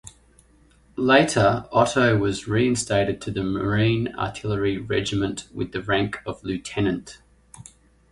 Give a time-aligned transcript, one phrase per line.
[0.95, 7.19] Later Otto was reinstated to the Marine Artillery Regiment with the rank of lieutenant.